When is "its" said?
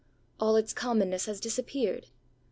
0.55-0.73